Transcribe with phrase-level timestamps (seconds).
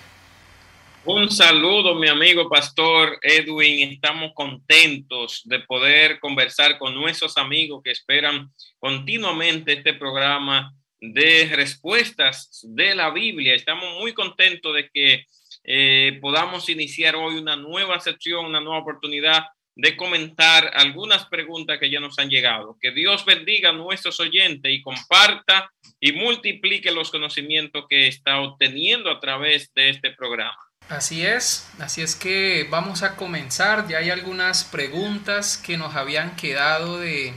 [1.05, 3.92] Un saludo, mi amigo Pastor Edwin.
[3.92, 12.62] Estamos contentos de poder conversar con nuestros amigos que esperan continuamente este programa de respuestas
[12.64, 13.55] de la Biblia.
[13.55, 15.27] Estamos muy contentos de que
[15.62, 19.45] eh, podamos iniciar hoy una nueva sección, una nueva oportunidad
[19.81, 22.77] de comentar algunas preguntas que ya nos han llegado.
[22.81, 29.11] Que Dios bendiga a nuestros oyentes y comparta y multiplique los conocimientos que está obteniendo
[29.11, 30.56] a través de este programa.
[30.91, 33.89] Así es, así es que vamos a comenzar.
[33.89, 37.33] Ya hay algunas preguntas que nos habían quedado de,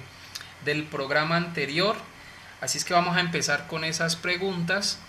[0.66, 1.96] del programa anterior.
[2.60, 5.00] Así es que vamos a empezar con esas preguntas.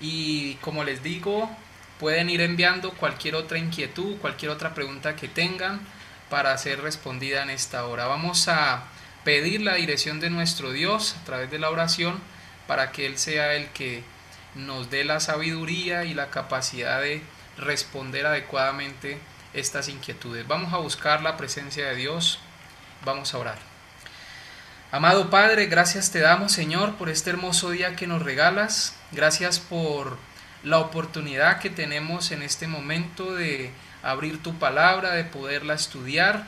[0.00, 1.48] Y como les digo,
[2.00, 5.80] pueden ir enviando cualquier otra inquietud, cualquier otra pregunta que tengan
[6.32, 8.06] para ser respondida en esta hora.
[8.06, 8.84] Vamos a
[9.22, 12.18] pedir la dirección de nuestro Dios a través de la oración
[12.66, 14.02] para que Él sea el que
[14.54, 17.22] nos dé la sabiduría y la capacidad de
[17.58, 19.18] responder adecuadamente
[19.52, 20.48] estas inquietudes.
[20.48, 22.38] Vamos a buscar la presencia de Dios.
[23.04, 23.58] Vamos a orar.
[24.90, 28.96] Amado Padre, gracias te damos Señor por este hermoso día que nos regalas.
[29.10, 30.16] Gracias por
[30.62, 33.70] la oportunidad que tenemos en este momento de
[34.02, 36.46] abrir tu palabra, de poderla estudiar.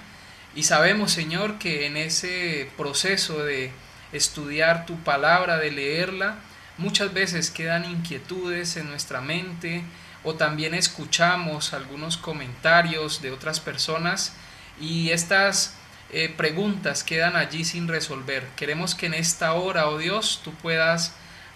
[0.55, 3.73] Y sabemos Señor que en ese proceso de
[4.13, 6.37] estudiar tu palabra, de leerla,
[6.79, 9.85] muchas veces quedan inquietudes en nuestra mente,
[10.25, 14.33] o también escuchamos algunos comentarios de otras personas
[14.81, 15.75] y estas
[16.11, 18.47] eh, preguntas quedan allí sin resolver.
[18.57, 21.13] Queremos que en esta hora, oh Dios, tú puedas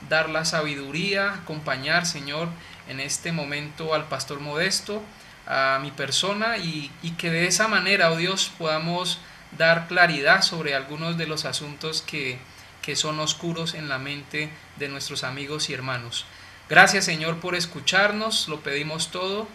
[0.09, 2.49] dar la sabiduría, acompañar, Señor,
[2.89, 5.03] en este momento al pastor modesto,
[5.49, 9.19] a mi persona y, que de esa manera, oh Dios, podamos
[9.57, 12.39] dar claridad sobre algunos de los asuntos que,
[12.83, 16.27] que son oscuros en la mente de nuestros amigos y hermanos.
[16.69, 19.49] Gracias Señor por escucharnos, lo pedimos todo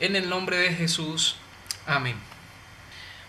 [0.00, 1.36] en el nombre de Jesús.
[1.86, 2.16] Amén.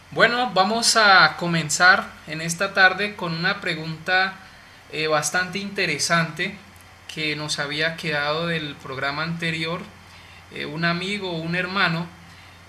[0.10, 4.34] Bueno, vamos a comenzar en esta tarde con una pregunta
[4.92, 6.58] eh, bastante interesante
[7.14, 9.82] que nos había quedado del programa anterior.
[10.54, 12.08] Eh, un amigo, un hermano,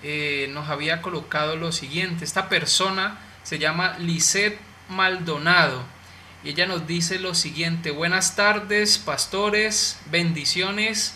[0.03, 2.25] eh, nos había colocado lo siguiente.
[2.25, 4.59] Esta persona se llama Lisette
[4.89, 5.83] Maldonado
[6.43, 11.15] y ella nos dice lo siguiente, buenas tardes, pastores, bendiciones.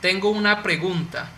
[0.00, 1.30] Tengo una pregunta.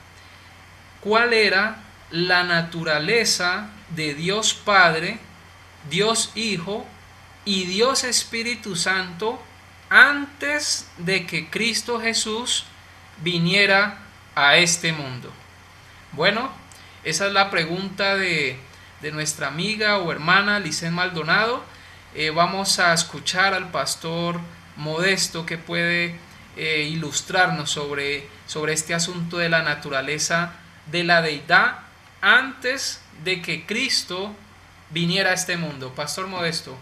[1.01, 1.77] ¿Cuál era
[2.11, 5.19] la naturaleza de Dios Padre,
[5.91, 6.87] Dios Hijo
[7.45, 9.43] y Dios Espíritu Santo
[9.91, 12.65] antes de que Cristo Jesús
[13.23, 14.08] viniera
[14.47, 15.33] a este mundo?
[16.13, 16.51] Bueno,
[17.05, 18.59] esa es la pregunta de,
[19.01, 21.65] de nuestra amiga o hermana Licen Maldonado
[22.15, 24.41] eh, vamos a escuchar al pastor
[24.77, 26.17] Modesto que puede
[26.57, 30.55] eh, ilustrarnos sobre, sobre este asunto de la naturaleza
[30.87, 31.81] de la deidad
[32.23, 34.35] antes de que Cristo
[34.91, 35.93] viniera a este mundo.
[35.95, 36.77] Pastor Modesto.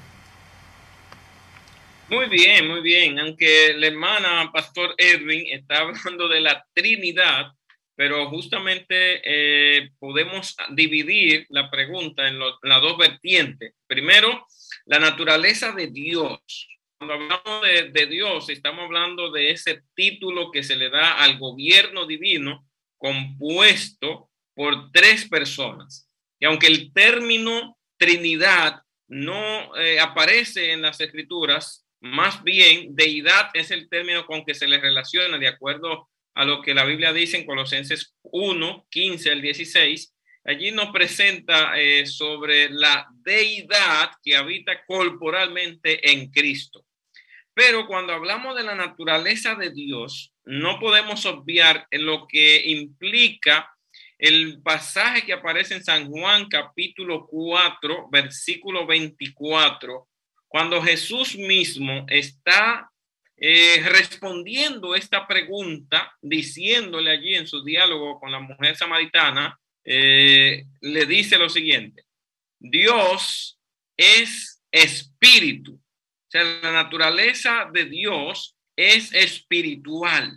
[2.09, 3.19] Muy bien, muy bien.
[3.19, 7.51] Aunque la hermana Pastor Edwin está hablando de la Trinidad,
[7.97, 13.75] pero justamente eh, podemos dividir la pregunta en las dos vertientes.
[13.89, 14.47] Primero,
[14.85, 16.69] la naturaleza de Dios.
[16.97, 17.63] Cuando hablamos
[17.93, 24.31] de, Dios, estamos hablando de ese título que se le da al gobierno divino compuesto
[24.55, 26.09] por tres personas.
[26.39, 33.71] Y aunque el término Trinidad no eh, aparece en las escrituras, más bien deidad es
[33.71, 37.39] el término con que se le relaciona de acuerdo a lo que la Biblia dice
[37.39, 40.17] en Colosenses 1, 15 al 16,
[40.49, 46.85] Allí nos presenta eh, sobre la deidad que habita corporalmente en Cristo.
[47.53, 53.69] Pero cuando hablamos de la naturaleza de Dios, no podemos obviar lo que implica
[54.19, 60.09] el pasaje que aparece en San Juan capítulo 4, versículo 24,
[60.49, 62.91] cuando Jesús mismo está
[63.37, 71.07] eh, respondiendo esta pregunta, diciéndole allí en su diálogo con la mujer samaritana, eh, le
[71.07, 72.05] dice lo siguiente,
[72.59, 73.59] Dios
[73.97, 75.81] es espíritu
[76.27, 80.37] o sea, la naturaleza de Dios es espiritual,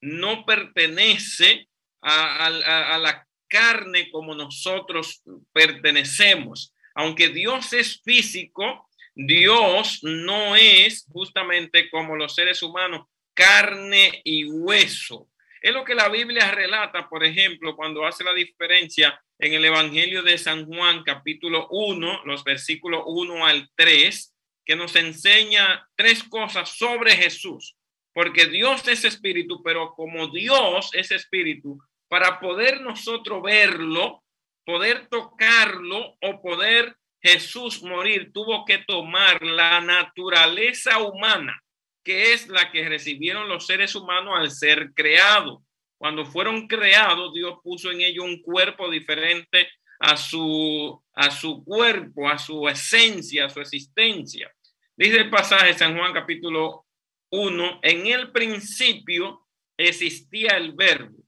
[0.00, 1.68] no pertenece
[2.02, 6.74] a, la carne como nosotros pertenecemos.
[6.94, 15.28] Aunque Dios es físico, Dios no es justamente como los seres humanos, carne y hueso.
[15.62, 20.22] Es lo que la Biblia relata, por ejemplo, cuando hace la diferencia en el Evangelio
[20.22, 24.34] de San Juan, capítulo 1, los versículos 1 al 3,
[24.64, 27.76] que nos enseña tres cosas sobre Jesús,
[28.12, 31.78] porque Dios es espíritu, pero como Dios es espíritu,
[32.08, 34.22] para poder nosotros verlo,
[34.64, 41.60] poder tocarlo o poder Jesús morir, tuvo que tomar la naturaleza humana,
[42.02, 45.62] que es la que recibieron los seres humanos al ser creados.
[45.98, 49.68] Cuando fueron creados, Dios puso en ellos un cuerpo diferente
[49.98, 54.50] a su, a su cuerpo, a su esencia, a su existencia.
[54.96, 56.86] Dice el pasaje San Juan capítulo
[57.30, 59.46] 1, en el principio
[59.76, 61.18] existía el verbo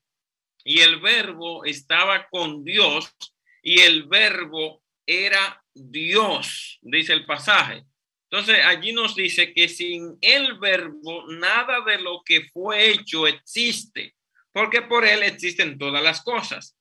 [0.64, 3.14] y el verbo estaba con Dios
[3.62, 7.84] y el verbo era Dios, dice el pasaje.
[8.30, 14.14] Entonces allí nos dice que sin el verbo nada de lo que fue hecho existe,
[14.52, 16.76] porque por él existen todas las cosas.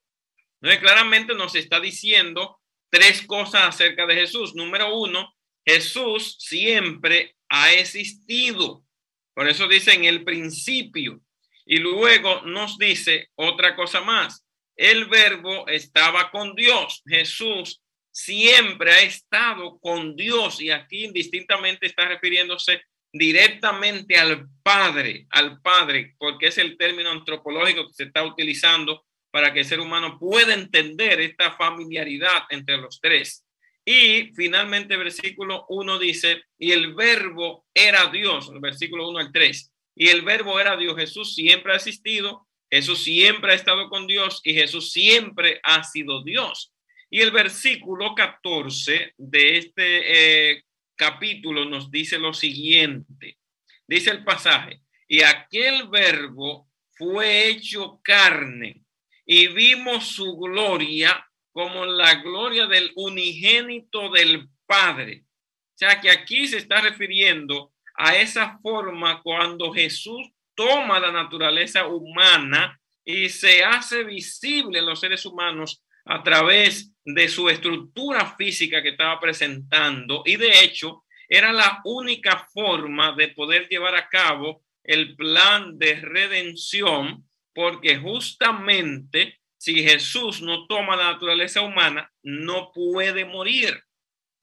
[0.62, 2.60] Entonces claramente nos está diciendo
[2.90, 4.56] tres cosas acerca de Jesús.
[4.56, 5.34] Número uno,
[5.66, 8.86] Jesús siempre ha existido.
[9.34, 11.22] Por eso dice en el principio.
[11.66, 14.46] Y luego nos dice otra cosa más.
[14.76, 17.02] El verbo estaba con Dios.
[17.06, 22.82] Jesús siempre ha estado con Dios y aquí indistintamente está refiriéndose
[23.14, 29.54] directamente al Padre, al Padre, porque es el término antropológico que se está utilizando para
[29.54, 33.46] que el ser humano pueda entender esta familiaridad entre los tres.
[33.86, 39.72] Y finalmente, versículo 1 dice, y el verbo era Dios, el versículo 1 al 3.
[39.96, 40.96] Y el verbo era Dios.
[40.96, 46.24] Jesús siempre ha existido, Jesús siempre ha estado con Dios y Jesús siempre ha sido
[46.24, 46.71] Dios.
[47.14, 50.64] Y el versículo 14 de este eh,
[50.96, 53.38] capítulo nos dice lo siguiente.
[53.86, 58.86] Dice el pasaje, y aquel verbo fue hecho carne
[59.26, 65.26] y vimos su gloria como la gloria del unigénito del Padre.
[65.26, 71.88] O sea que aquí se está refiriendo a esa forma cuando Jesús toma la naturaleza
[71.88, 78.82] humana y se hace visible en los seres humanos a través de su estructura física
[78.82, 84.64] que estaba presentando y de hecho era la única forma de poder llevar a cabo
[84.84, 93.26] el plan de redención porque justamente si Jesús no toma la naturaleza humana, no puede
[93.26, 93.84] morir,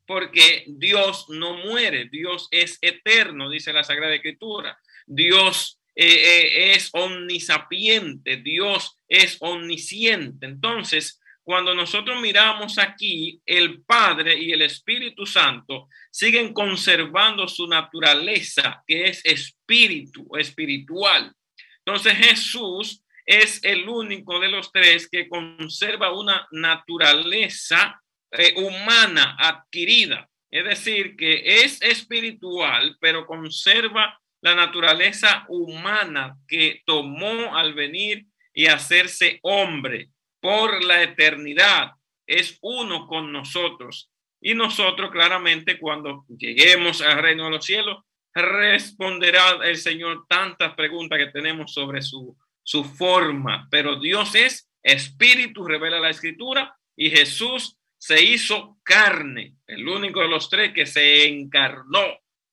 [0.07, 4.79] porque Dios no muere, Dios es eterno, dice la Sagrada Escritura.
[5.07, 10.47] Dios eh, eh, es omnisapiente, Dios es omnisciente.
[10.47, 18.85] Entonces, cuando nosotros miramos aquí, el Padre y el Espíritu Santo siguen conservando su naturaleza,
[18.87, 21.33] que es espíritu, espiritual.
[21.79, 27.99] Entonces Jesús es el único de los tres que conserva una naturaleza
[28.31, 30.29] eh, humana adquirida.
[30.51, 38.67] Es decir, que es espiritual, pero conserva la naturaleza humana que tomó al venir y
[38.67, 41.93] hacerse hombre por la eternidad.
[42.27, 44.11] Es uno con nosotros.
[44.41, 48.05] Y nosotros claramente cuando lleguemos al reino de los cielos,
[48.35, 52.37] responderá el Señor tantas preguntas que tenemos sobre su
[52.69, 59.89] su forma, pero Dios es espíritu, revela la escritura, y Jesús se hizo carne, el
[59.89, 62.03] único de los tres que se encarnó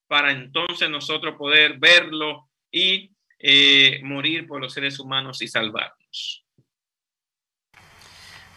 [0.06, 6.45] para entonces nosotros poder verlo y eh, morir por los seres humanos y salvarnos.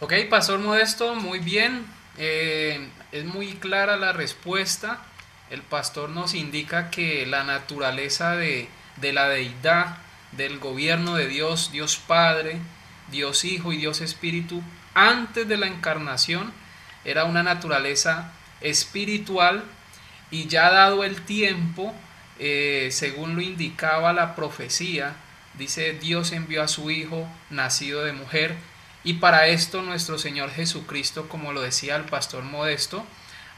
[0.01, 1.85] Ok, Pastor Modesto, muy bien.
[2.17, 5.01] Eh, es muy clara la respuesta.
[5.49, 9.97] El pastor nos indica que la naturaleza de, de la deidad
[10.31, 12.59] del gobierno de Dios, Dios Padre,
[13.11, 14.63] Dios Hijo y Dios Espíritu,
[14.93, 16.53] antes de la encarnación,
[17.03, 19.65] era una naturaleza espiritual
[20.31, 21.93] y ya dado el tiempo,
[22.39, 25.15] eh, según lo indicaba la profecía,
[25.55, 28.55] dice Dios envió a su Hijo nacido de mujer
[29.03, 33.05] y para esto nuestro Señor Jesucristo, como lo decía el pastor Modesto,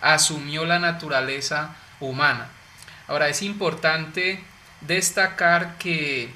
[0.02, 2.50] asumió la naturaleza humana.
[3.08, 4.44] Ahora es importante
[4.82, 6.32] destacar que,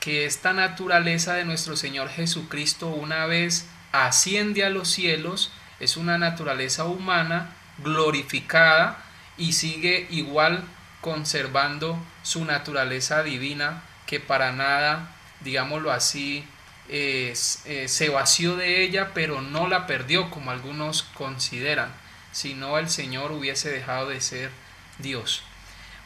[0.00, 6.18] que esta naturaleza de nuestro Señor Jesucristo una vez asciende a los cielos, es una
[6.18, 8.98] naturaleza humana glorificada
[9.36, 10.64] y sigue igual
[11.00, 16.44] conservando su naturaleza divina que para nada, digámoslo así,
[16.88, 21.92] eh, se vació de ella, pero no la perdió como algunos consideran,
[22.32, 24.50] si no el Señor hubiese dejado de ser
[24.98, 25.42] Dios.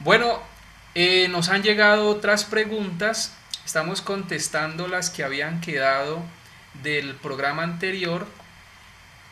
[0.01, 0.41] Bueno,
[0.95, 3.35] eh, nos han llegado otras preguntas,
[3.65, 6.23] estamos contestando las que habían quedado
[6.83, 8.27] del programa anterior,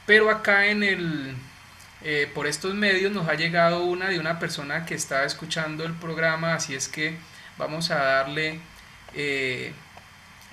[0.07, 1.37] pero acá en el,
[2.02, 5.92] eh, por estos medios nos ha llegado una de una persona que está escuchando el
[5.92, 7.19] programa, así es que
[7.59, 8.59] vamos a darle
[9.14, 9.75] eh,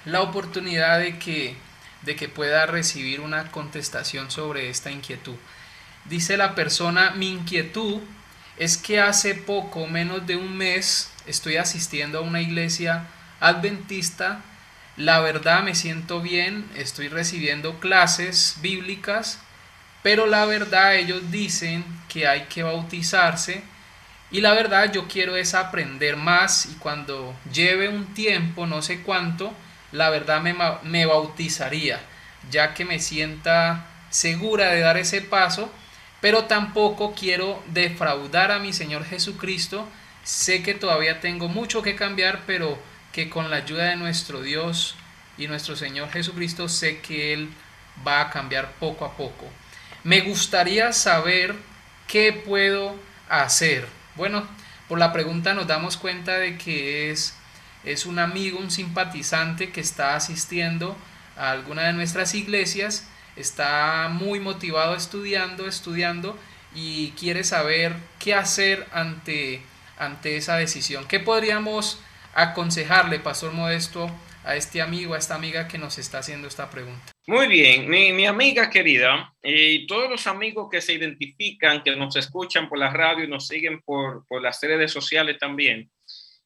[0.07, 1.57] la oportunidad de que,
[2.03, 5.35] de que pueda recibir una contestación sobre esta inquietud.
[6.05, 7.99] Dice la persona, mi inquietud
[8.55, 13.07] es que hace poco, menos de un mes, estoy asistiendo a una iglesia
[13.41, 14.39] adventista.
[14.95, 19.39] La verdad me siento bien, estoy recibiendo clases bíblicas,
[20.03, 23.61] pero la verdad ellos dicen que hay que bautizarse
[24.31, 29.01] y la verdad yo quiero es aprender más y cuando lleve un tiempo, no sé
[29.01, 29.53] cuánto,
[29.97, 31.99] la verdad me, me bautizaría,
[32.49, 35.71] ya que me sienta segura de dar ese paso
[36.21, 39.87] pero tampoco quiero defraudar a mi Señor Jesucristo.
[40.23, 42.77] Sé que todavía tengo mucho que cambiar, pero
[43.11, 44.95] que con la ayuda de nuestro Dios
[45.37, 47.49] y nuestro Señor Jesucristo sé que Él
[48.05, 49.45] va a cambiar poco a poco.
[50.03, 51.55] Me gustaría saber
[52.07, 52.95] qué puedo
[53.29, 53.87] hacer.
[54.15, 54.47] Bueno,
[54.87, 57.36] por la pregunta nos damos cuenta de que es,
[57.91, 60.97] es un amigo, un simpatizante que está asistiendo
[61.35, 66.37] a alguna de nuestras iglesias está muy motivado estudiando, estudiando
[66.75, 69.61] y quiere saber qué hacer ante,
[69.97, 71.07] ante esa decisión.
[71.07, 72.01] ¿Qué podríamos
[72.33, 74.11] aconsejarle, Pastor Modesto,
[74.43, 77.11] a este amigo, a esta amiga que nos está haciendo esta pregunta?
[77.27, 82.69] Muy bien, mi, amiga querida y todos los amigos que se identifican, que nos escuchan
[82.69, 85.89] por la radio y nos siguen por, por las redes sociales también.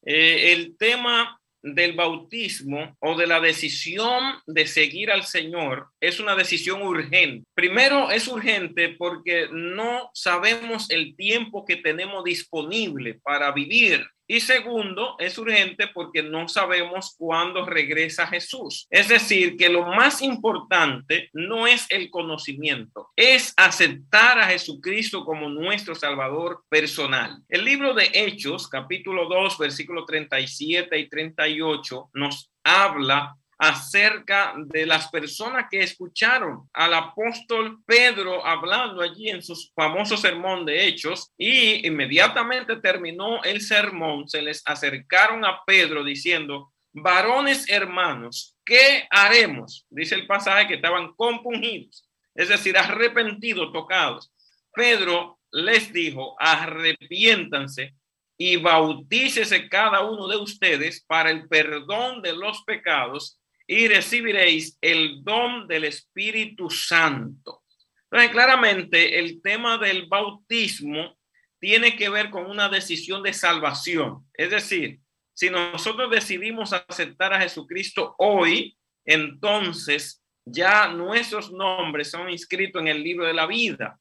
[0.03, 6.36] Eh, el tema del bautismo o de la decisión de seguir al Señor es una
[6.36, 7.46] decisión urgente.
[7.53, 15.17] Primero es urgente porque no sabemos el tiempo que tenemos disponible para vivir y segundo,
[15.19, 18.88] es urgente porque no sabemos cuándo regresa Jesús.
[18.89, 25.50] Es decir, que lo más importante no es el conocimiento, es aceptar a Jesucristo como
[25.50, 27.43] nuestro Salvador personal.
[27.50, 35.09] El libro de Hechos, capítulo 2, versículo 37 y 38, nos habla acerca de las
[35.09, 41.85] personas que escucharon al apóstol Pedro hablando allí en su famoso sermón de Hechos y
[41.85, 49.85] inmediatamente terminó el sermón, se les acercaron a Pedro diciendo, varones hermanos, ¿qué haremos?
[49.91, 54.33] Dice el pasaje que estaban compungidos, es decir, arrepentidos, tocados.
[54.73, 57.93] Pedro les dijo, arrepiéntanse
[58.39, 63.37] y bautícese cada uno de ustedes para el perdón de los pecados
[63.67, 67.63] y recibiréis el don del Espíritu Santo.
[68.09, 71.17] Entonces, claramente el tema del bautismo
[71.59, 74.25] tiene que ver con una decisión de salvación.
[74.33, 74.99] Es decir,
[75.33, 83.03] si nosotros decidimos aceptar a Jesucristo hoy, entonces ya nuestros nombres son inscritos en el
[83.03, 83.99] libro de la vida.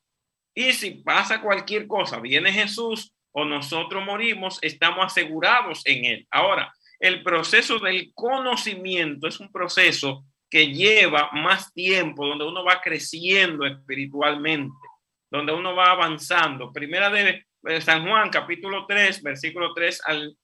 [0.55, 6.27] Y si pasa cualquier cosa, viene Jesús o nosotros morimos, estamos asegurados en él.
[6.31, 12.81] Ahora, el proceso del conocimiento es un proceso que lleva más tiempo, donde uno va
[12.83, 14.75] creciendo espiritualmente,
[15.31, 16.73] donde uno va avanzando.
[16.73, 17.45] Primera de
[17.81, 20.37] San Juan, capítulo 3, versículo 3 al,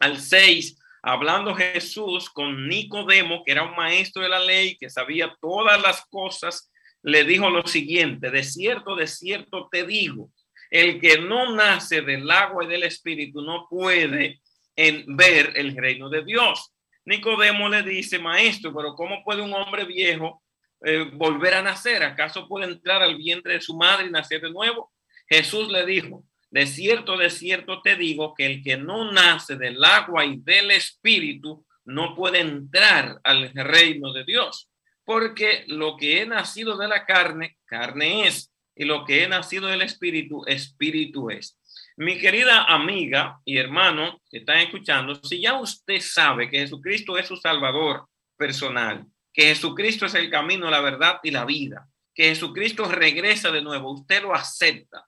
[0.00, 5.36] al 6, hablando Jesús con Nicodemo, que era un maestro de la ley, que sabía
[5.40, 6.72] todas las cosas,
[7.02, 10.30] le dijo lo siguiente, de cierto, de cierto te digo,
[10.70, 14.40] el que no nace del agua y del espíritu no puede
[14.76, 16.72] en ver el reino de Dios.
[17.04, 20.42] Nicodemo le dice, maestro, pero ¿cómo puede un hombre viejo
[20.84, 22.02] eh, volver a nacer?
[22.02, 24.92] ¿Acaso puede entrar al vientre de su madre y nacer de nuevo?
[25.28, 29.82] Jesús le dijo, de cierto, de cierto te digo que el que no nace del
[29.82, 34.70] agua y del espíritu no puede entrar al reino de Dios,
[35.04, 39.68] porque lo que he nacido de la carne, carne es, y lo que he nacido
[39.68, 41.58] del espíritu, espíritu es.
[41.96, 47.26] Mi querida amiga y hermano que están escuchando, si ya usted sabe que Jesucristo es
[47.26, 48.06] su Salvador
[48.36, 53.62] personal, que Jesucristo es el camino, la verdad y la vida, que Jesucristo regresa de
[53.62, 55.06] nuevo, usted lo acepta.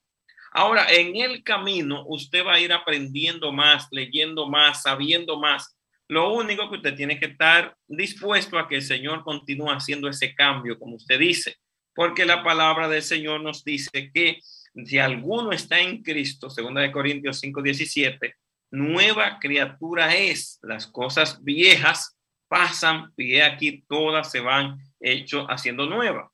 [0.53, 5.77] Ahora, en el camino, usted va a ir aprendiendo más, leyendo más, sabiendo más.
[6.07, 10.35] Lo único que usted tiene que estar dispuesto a que el Señor continúe haciendo ese
[10.35, 11.57] cambio, como usted dice,
[11.95, 14.39] porque la palabra del Señor nos dice que
[14.85, 18.35] si alguno está en Cristo, segunda de Corintios 5, 17,
[18.71, 20.59] nueva criatura es.
[20.63, 22.17] Las cosas viejas
[22.49, 26.31] pasan y aquí todas se van hecho haciendo nueva.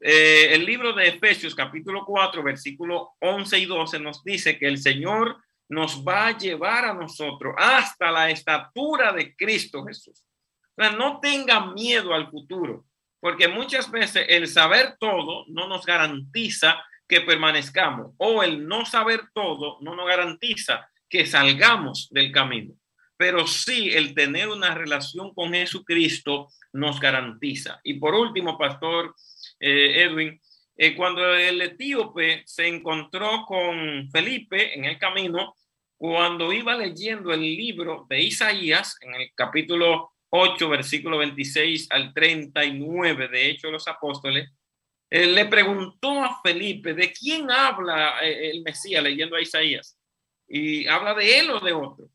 [0.00, 4.78] Eh, el libro de Efesios capítulo 4 versículo 11 y 12 nos dice que el
[4.78, 10.24] Señor nos va a llevar a nosotros hasta la estatura de Cristo Jesús.
[10.76, 12.84] No tengan miedo al futuro,
[13.20, 19.22] porque muchas veces el saber todo no nos garantiza que permanezcamos o el no saber
[19.34, 22.74] todo no nos garantiza que salgamos del camino.
[23.16, 27.80] Pero sí el tener una relación con Jesucristo nos garantiza.
[27.82, 29.14] Y por último, pastor
[29.58, 30.40] eh, Edwin,
[30.76, 35.56] eh, cuando el etíope se encontró con Felipe en el camino,
[35.96, 43.28] cuando iba leyendo el libro de Isaías, en el capítulo 8, versículo 26 al 39
[43.28, 44.52] de Hechos de los Apóstoles,
[45.10, 49.98] él le preguntó a Felipe de quién habla eh, el Mesías leyendo a Isaías.
[50.46, 52.08] Y habla de él o de otro.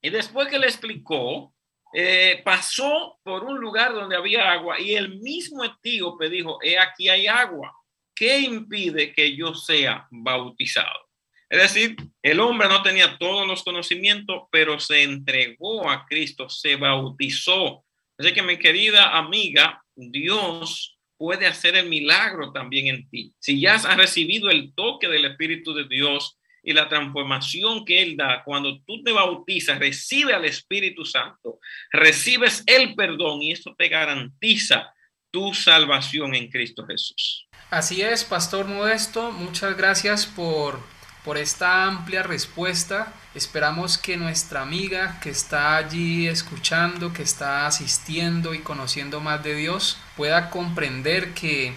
[0.00, 1.54] Y después que le explicó,
[1.92, 7.08] eh, pasó por un lugar donde había agua y el mismo etíope dijo, he aquí
[7.08, 7.74] hay agua.
[8.14, 11.08] ¿Qué impide que yo sea bautizado?
[11.48, 16.76] Es decir, el hombre no tenía todos los conocimientos, pero se entregó a Cristo, se
[16.76, 17.84] bautizó.
[18.18, 23.34] Así que mi querida amiga, Dios puede hacer el milagro también en ti.
[23.38, 28.16] Si ya has recibido el toque del Espíritu de Dios y la transformación que Él
[28.16, 31.58] da, cuando tú te bautizas, recibe al Espíritu Santo,
[31.92, 34.94] recibes el perdón y eso te garantiza
[35.30, 37.48] tu salvación en Cristo Jesús.
[37.70, 40.80] Así es, Pastor Modesto, muchas gracias por,
[41.24, 43.12] por esta amplia respuesta.
[43.34, 49.54] Esperamos que nuestra amiga que está allí escuchando, que está asistiendo y conociendo más de
[49.54, 51.74] Dios, pueda comprender que,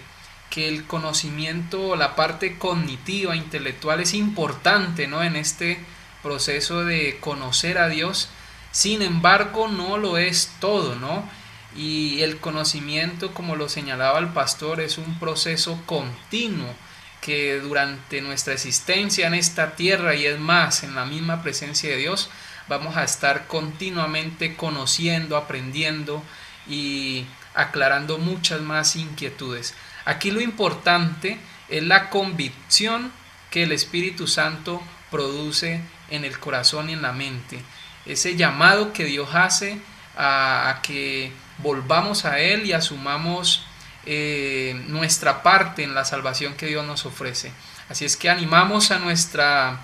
[0.50, 5.22] que el conocimiento, la parte cognitiva, intelectual es importante ¿no?
[5.22, 5.78] en este
[6.22, 8.28] proceso de conocer a Dios.
[8.70, 11.28] Sin embargo, no lo es todo, ¿no?
[11.76, 16.74] Y el conocimiento, como lo señalaba el pastor, es un proceso continuo
[17.22, 21.96] que durante nuestra existencia en esta tierra y es más, en la misma presencia de
[21.96, 22.28] Dios,
[22.68, 26.22] vamos a estar continuamente conociendo, aprendiendo
[26.68, 29.74] y aclarando muchas más inquietudes.
[30.04, 33.12] Aquí lo importante es la convicción
[33.50, 35.80] que el Espíritu Santo produce
[36.10, 37.62] en el corazón y en la mente.
[38.04, 39.78] Ese llamado que Dios hace
[40.16, 43.64] a, que volvamos a Él y asumamos
[44.04, 47.52] eh, nuestra parte en la salvación que Dios nos ofrece.
[47.88, 49.78] Así es que animamos a nuestra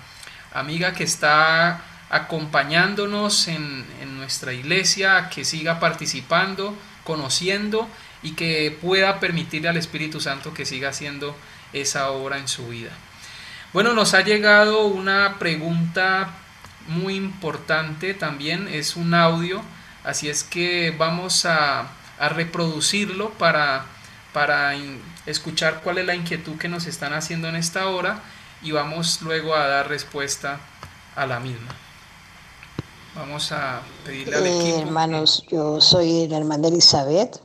[0.53, 3.85] amiga que está acompañándonos en,
[4.17, 7.87] nuestra iglesia que siga participando, conociendo
[8.21, 11.35] y que pueda permitirle al Espíritu Santo que siga haciendo
[11.71, 12.91] esa obra en su vida.
[13.71, 16.29] Bueno, nos ha llegado una pregunta
[16.87, 19.61] muy importante también, es un audio,
[20.03, 21.87] así es que vamos a
[22.19, 23.85] reproducirlo para
[24.33, 24.73] para
[25.25, 28.21] escuchar cuál es la inquietud que nos están haciendo en esta hora
[28.61, 30.59] y vamos luego a dar respuesta
[31.15, 31.75] a la misma.
[33.15, 34.77] Vamos a pedirle al eh, equipo.
[34.79, 37.41] hermanos, yo soy la hermana Elizabeth,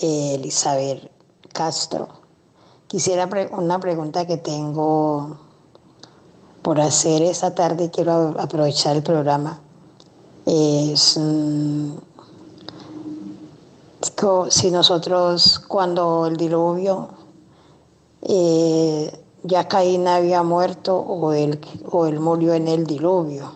[0.00, 1.10] eh, Elizabeth
[1.52, 2.08] Castro.
[2.86, 5.38] Quisiera una pregunta que tengo
[6.62, 9.60] por hacer esta tarde, quiero aprovechar el programa.
[10.46, 11.16] Es.
[11.18, 11.96] Mm,
[14.50, 17.08] si nosotros cuando el diluvio
[18.22, 19.10] eh,
[19.42, 23.52] ya Caín había muerto o él, o él murió en el diluvio.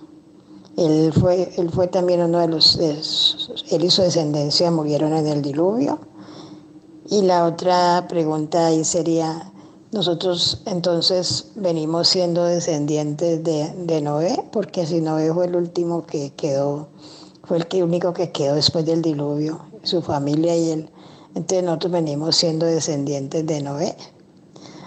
[0.77, 5.43] Él fue, él fue también uno de los, él y su descendencia murieron en el
[5.43, 5.99] diluvio.
[7.11, 9.51] Y la otra pregunta ahí sería,
[9.93, 16.35] nosotros entonces venimos siendo descendientes de, de Noé, porque si Noé fue el último que
[16.35, 16.89] quedó,
[17.45, 20.91] fue el que único que quedó después del diluvio su familia y él.
[21.35, 23.97] Entonces nosotros venimos siendo descendientes de Noé.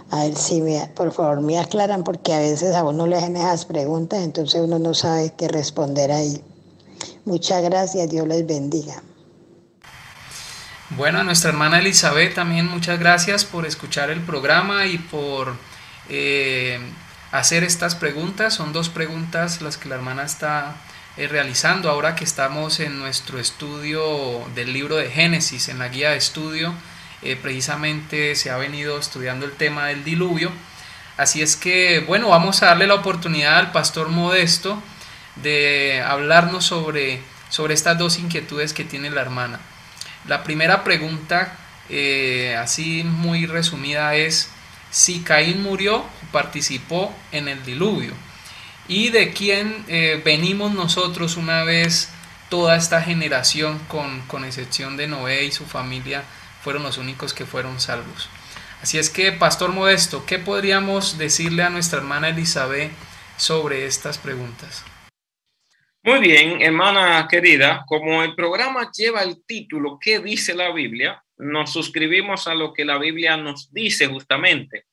[0.10, 3.38] A ver si me, por favor me aclaran porque a veces a uno le hacen
[3.38, 6.44] esas preguntas, entonces uno no sabe qué responder ahí.
[7.24, 9.02] Muchas gracias, Dios les bendiga.
[10.98, 15.56] Bueno, a nuestra hermana Elizabeth también muchas gracias por escuchar el programa y por
[16.10, 16.80] eh,
[17.32, 18.54] hacer estas preguntas.
[18.54, 20.76] Son dos preguntas las que la hermana está
[21.18, 26.12] eh, realizando ahora que estamos en nuestro estudio del libro de Génesis, en la guía
[26.12, 26.74] de estudio.
[27.22, 30.52] Eh, precisamente se ha venido estudiando el tema del diluvio.
[31.18, 34.82] Así es que, bueno, vamos a darle la oportunidad al pastor Modesto
[35.36, 39.60] de hablarnos sobre, sobre estas dos inquietudes que tiene la hermana.
[40.30, 41.58] La primera pregunta,
[41.90, 44.50] eh, así muy resumida, es
[44.92, 48.14] si Caín murió o participó en el diluvio
[48.92, 52.14] y de quién eh, venimos nosotros una vez
[52.50, 56.26] toda esta generación, con, con excepción de Noé y su familia,
[56.62, 58.28] fueron los únicos que fueron salvos.
[58.82, 62.92] Así es que, Pastor Modesto, ¿qué podríamos decirle a nuestra hermana Elizabeth
[63.38, 64.84] sobre estas preguntas?
[66.04, 71.24] Muy bien, hermana querida, como el programa lleva el título ¿Qué dice la Biblia?
[71.38, 74.88] Nos suscribimos a lo que la Biblia nos dice justamente.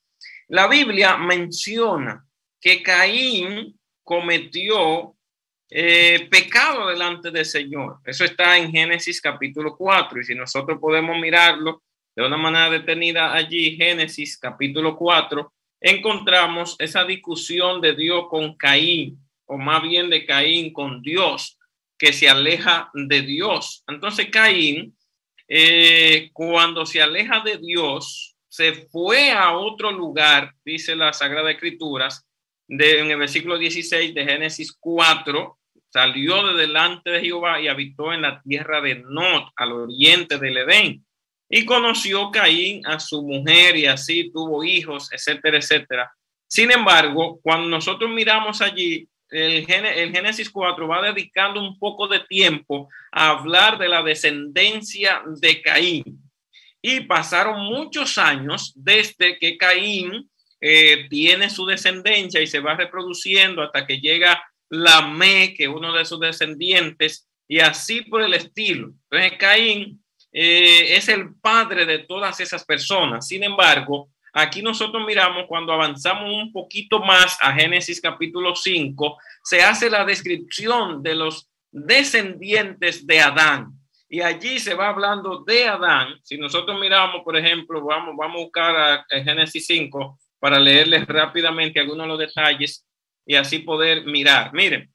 [0.46, 2.24] La Biblia menciona
[2.60, 3.77] que Caín
[4.08, 5.14] cometió
[5.68, 7.98] eh, pecado delante del Señor.
[8.06, 11.82] Eso está en Génesis capítulo 4 y si nosotros podemos mirarlo
[12.16, 19.18] de una manera detenida allí, Génesis capítulo 4, encontramos esa discusión de Dios con Caín,
[19.44, 21.58] o más bien de Caín con Dios,
[21.98, 23.84] que se aleja de Dios.
[23.88, 24.96] Entonces Caín,
[25.48, 32.27] eh, cuando se aleja de Dios, se fue a otro lugar, dice la Sagrada Escrituras,
[32.68, 35.58] de, en el versículo 16 de Génesis 4,
[35.90, 40.58] salió de delante de Jehová y habitó en la tierra de Not, al oriente del
[40.58, 41.04] Edén.
[41.48, 46.12] Y conoció Caín a su mujer y así tuvo hijos, etcétera, etcétera.
[46.46, 52.20] Sin embargo, cuando nosotros miramos allí, el, el, Génesis 4 va dedicando un poco de
[52.20, 56.04] tiempo a hablar de la descendencia de Caín.
[56.80, 63.62] Y pasaron muchos años desde que Caín eh, tiene su descendencia y se va reproduciendo
[63.62, 68.92] hasta que llega Lamé, que es uno de sus descendientes, y así por el estilo.
[69.10, 73.26] Entonces Caín eh, es el padre de todas esas personas.
[73.26, 79.62] Sin embargo, aquí nosotros miramos cuando avanzamos un poquito más a Génesis capítulo 5, se
[79.62, 83.72] hace la descripción de los descendientes de Adán.
[84.10, 86.14] Y allí se va hablando de Adán.
[86.22, 91.80] Si nosotros miramos, por ejemplo, vamos, vamos a buscar a, Génesis 5 para leerles rápidamente
[91.80, 92.84] algunos de los detalles
[93.26, 94.52] y así poder mirar.
[94.52, 94.92] Miren,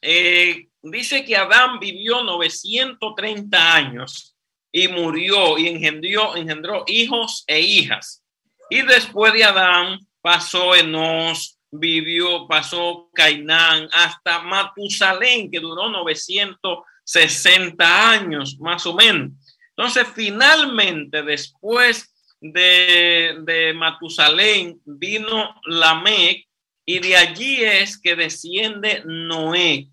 [0.00, 4.36] eh, dice que Adán vivió 930 años
[4.72, 8.22] y murió y engendró, engendró hijos e hijas.
[8.70, 18.58] Y después de Adán pasó Enos, vivió, pasó Cainán, hasta Matusalén, que duró 960 años,
[18.58, 19.32] más o menos.
[19.76, 22.15] Entonces, finalmente, después
[22.52, 26.46] de, de Matusalén, vino Lamec,
[26.84, 29.88] y de allí es que desciende Noé,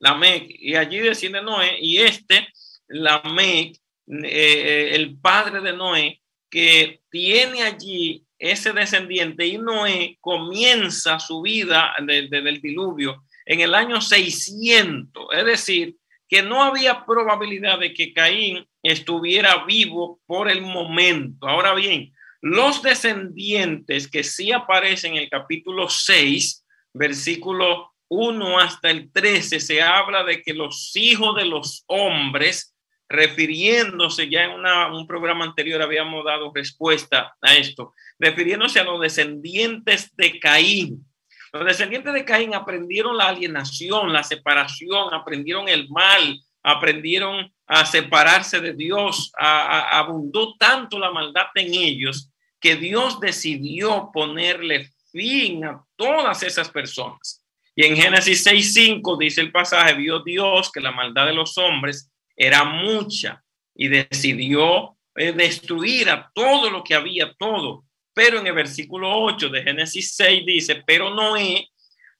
[0.00, 2.48] Lamec, y allí desciende Noé, y este,
[2.88, 3.76] Lamec,
[4.24, 11.92] eh, el padre de Noé, que tiene allí ese descendiente y Noé comienza su vida
[12.00, 15.96] desde el diluvio en el año 600, es decir,
[16.28, 21.48] que no había probabilidad de que Caín estuviera vivo por el momento.
[21.48, 29.10] Ahora bien, los descendientes que sí aparecen en el capítulo 6, versículo 1 hasta el
[29.10, 32.74] 13, se habla de que los hijos de los hombres
[33.08, 34.60] refiriéndose, ya en
[34.92, 41.07] un programa anterior habíamos dado respuesta a esto, refiriéndose a los descendientes de Caín.
[41.52, 48.60] Los descendientes de Caín aprendieron la alienación, la separación, aprendieron el mal, aprendieron a separarse
[48.60, 52.30] de Dios, abundó tanto la maldad en ellos
[52.60, 57.44] que Dios decidió ponerle fin a todas esas personas.
[57.74, 62.10] Y en Génesis 6.5 dice el pasaje, vio Dios que la maldad de los hombres
[62.36, 63.42] era mucha
[63.74, 67.84] y decidió eh, destruir a todo lo que había, todo.
[68.18, 71.68] Pero en el versículo 8 de Génesis 6 dice, pero Noé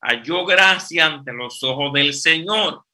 [0.01, 2.85] halló gracia ante los ojos del Señor.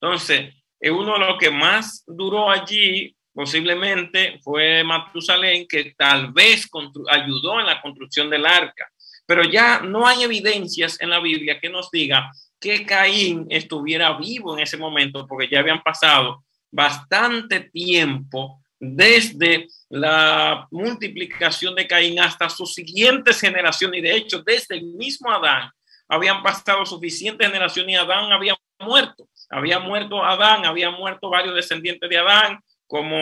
[0.00, 6.66] Entonces, uno de los que más duró allí posiblemente fue Matusalén, que tal vez
[7.10, 8.90] ayudó en la construcción del arca.
[9.26, 14.56] Pero ya no hay evidencias en la Biblia que nos diga que Caín estuviera vivo
[14.56, 22.48] en ese momento, porque ya habían pasado bastante tiempo desde la multiplicación de Caín hasta
[22.48, 23.98] sus siguientes generaciones.
[23.98, 25.70] Y de hecho, desde el mismo Adán
[26.08, 29.28] habían pasado suficientes generaciones y Adán había muerto.
[29.48, 33.16] Había muerto Adán, había muerto varios descendientes de Adán, como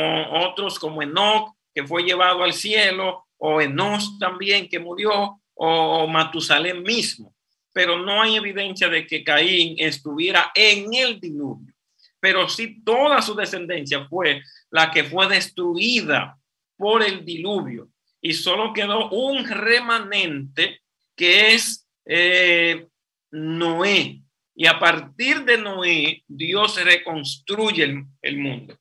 [0.44, 6.82] otros como Enoch, que fue llevado al cielo, o Enos también, que murió, o Matusalén
[6.82, 7.34] mismo.
[7.74, 11.74] pero no hay evidencia de que Caín estuviera en el diluvio.
[12.20, 14.42] Pero sí toda su descendencia fue
[14.74, 16.36] la que fue destruida
[16.76, 20.80] por el diluvio y solo quedó un remanente
[21.14, 22.88] que es eh,
[23.30, 24.20] Noé.
[24.56, 28.76] Y a partir de Noé, Dios reconstruye el, el mundo.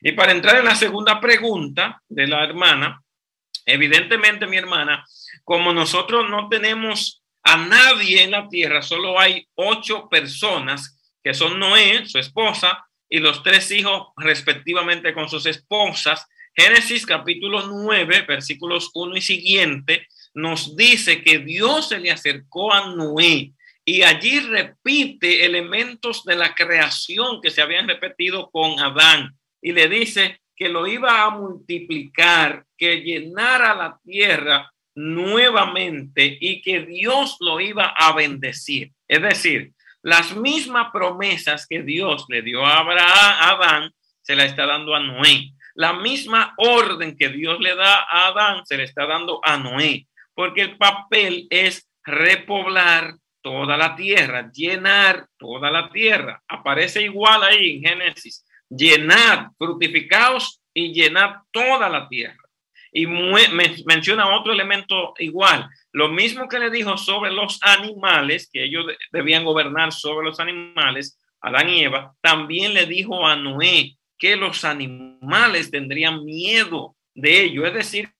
[0.00, 3.02] Y para entrar en la segunda pregunta de la hermana,
[3.66, 5.04] evidentemente mi hermana,
[5.42, 11.58] como nosotros no tenemos a nadie en la tierra, solo hay ocho personas que son
[11.58, 16.26] Noé, su esposa, y los tres hijos respectivamente con sus esposas.
[16.54, 22.94] Génesis capítulo 9, versículos 1 y siguiente, nos dice que Dios se le acercó a
[22.94, 23.52] Noé
[23.84, 29.88] y allí repite elementos de la creación que se habían repetido con Adán y le
[29.88, 37.60] dice que lo iba a multiplicar, que llenara la tierra nuevamente y que Dios lo
[37.60, 38.92] iba a bendecir.
[39.08, 39.72] Es decir,
[40.04, 43.90] las mismas promesas que Dios le dio a Abraham, a Adán,
[44.22, 45.50] se la está dando a Noé.
[45.74, 50.06] La misma orden que Dios le da a Adán, se le está dando a Noé,
[50.34, 56.40] porque el papel es repoblar toda la tierra, llenar toda la tierra.
[56.46, 58.44] Aparece igual ahí en Génesis
[58.76, 62.43] llenad, fructificaos y llenad toda la tierra.
[62.96, 68.86] Y menciona otro elemento igual, lo mismo que le dijo sobre los animales, que ellos
[69.10, 74.64] debían gobernar sobre los animales, Adán y Eva, también le dijo a Noé que los
[74.64, 78.10] animales tendrían miedo de ello, es decir,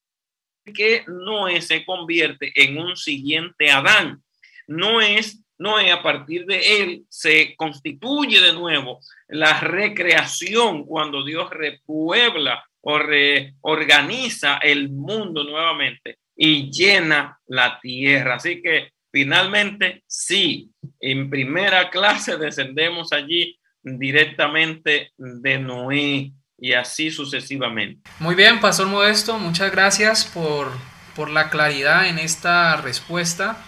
[0.75, 4.25] que Noé se convierte en un siguiente Adán.
[4.67, 11.49] No es Noé, a partir de él, se constituye de nuevo la recreación cuando Dios
[11.51, 18.37] repuebla o reorganiza el mundo nuevamente y llena la tierra.
[18.37, 20.71] Así que finalmente, sí,
[21.01, 28.09] en primera clase descendemos allí directamente de Noé y así sucesivamente.
[28.19, 30.69] Muy bien, Pastor Modesto, muchas gracias por,
[31.17, 33.63] por la claridad en esta respuesta.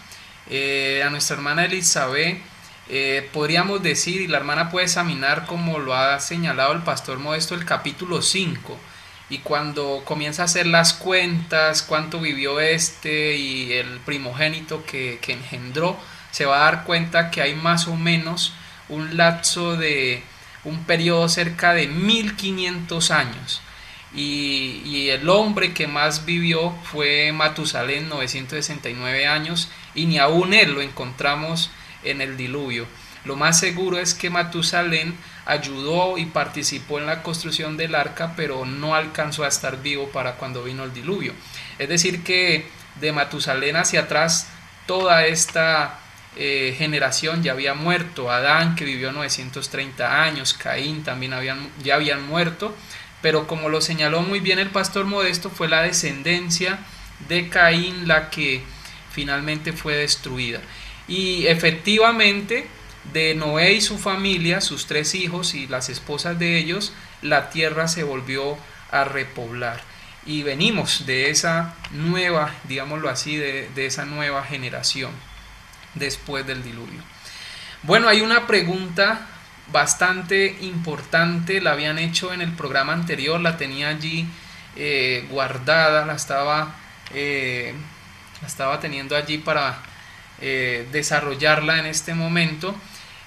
[0.49, 2.39] Eh, a nuestra hermana Elizabeth,
[2.89, 7.55] eh, podríamos decir, y la hermana puede examinar como lo ha señalado el pastor Modesto,
[7.55, 8.79] el capítulo 5,
[9.29, 15.97] y cuando comienza a hacer las cuentas, cuánto vivió este y el primogénito que, engendró,
[16.31, 18.53] se va a dar cuenta que hay más o menos
[18.89, 20.23] un lapso de
[20.63, 23.63] un periodo cerca de 1500 años.
[24.15, 30.73] Y, y, el hombre que más vivió fue Matusalén, 969 años, y ni aún él
[30.73, 31.71] lo encontramos
[32.05, 32.87] en el diluvio.
[33.25, 38.67] Lo más seguro es que Matusalén ayudó y participó en la construcción del arca, pero
[38.67, 41.33] no alcanzó a estar vivo para cuando vino el diluvio.
[41.79, 42.67] Es decir, que
[43.01, 44.49] de Matusalén hacia atrás,
[44.87, 46.01] toda esta
[46.37, 48.31] eh, generación ya había muerto.
[48.31, 52.75] Adán, que vivió 930 años, Caín también habían, ya habían muerto,
[53.23, 56.79] pero como lo señaló muy bien el pastor Modesto, fue la descendencia
[57.29, 58.63] de Caín la que
[59.13, 60.61] finalmente fue destruida.
[61.09, 62.67] Y efectivamente,
[63.13, 66.93] de Noé y su familia, sus tres hijos y las esposas de ellos,
[67.23, 68.57] la tierra se volvió
[68.91, 69.81] a repoblar.
[70.25, 75.13] Y venimos de esa nueva, digámoslo así, de, de esa nueva generación
[75.95, 77.01] después del diluvio.
[77.83, 79.29] Bueno, hay una pregunta
[79.73, 84.27] bastante importante, la habían hecho en el programa anterior, la tenía allí
[84.77, 86.75] eh, guardada, la estaba
[87.15, 87.75] eh,
[88.45, 89.79] estaba teniendo allí para
[90.41, 92.75] eh, desarrollarla en este momento.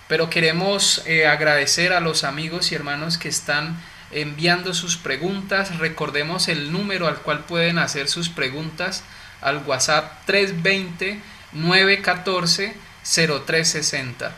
[0.09, 3.79] Pero queremos eh, agradecer a los amigos y hermanos que están
[4.11, 5.77] enviando sus preguntas.
[5.77, 9.03] Recordemos el número al cual pueden hacer sus preguntas
[9.39, 11.21] al WhatsApp 320
[11.53, 14.31] 914 0360.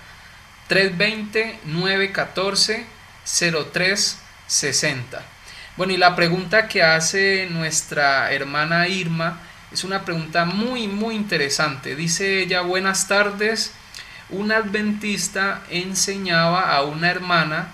[0.68, 2.86] 320 914
[3.24, 5.24] 0360.
[5.78, 9.40] Bueno, y la pregunta que hace nuestra hermana Irma
[9.72, 11.96] es una pregunta muy, muy interesante.
[11.96, 13.72] Dice ella, buenas tardes.
[14.32, 17.68] Un adventista enseñaba a una hermana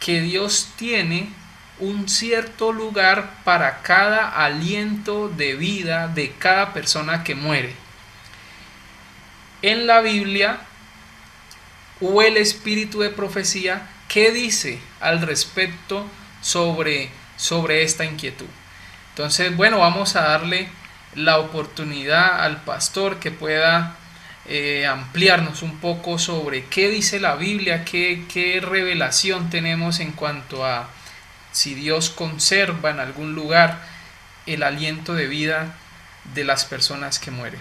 [0.00, 1.30] que Dios tiene
[1.78, 7.74] un cierto lugar para cada aliento de vida de cada persona que muere.
[9.62, 10.60] En la Biblia
[12.00, 16.06] o el espíritu de profecía, ¿qué dice al respecto
[16.40, 18.46] sobre, sobre esta inquietud?
[19.10, 20.68] Entonces, bueno, vamos a darle
[21.14, 23.96] la oportunidad al pastor que pueda
[24.48, 30.64] eh, ampliarnos un poco sobre qué dice la Biblia, qué, qué revelación tenemos en cuanto
[30.64, 30.90] a
[31.52, 33.80] si Dios conserva en algún lugar
[34.46, 35.78] el aliento de vida
[36.34, 37.60] de las personas que mueren.